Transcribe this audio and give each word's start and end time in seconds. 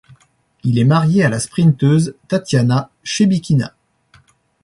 Il 0.63 0.79
est 0.79 0.83
marié 0.83 1.23
à 1.23 1.29
la 1.29 1.39
sprinteuse 1.39 2.15
Tatyana 2.27 2.89
Chebykina. 3.03 3.75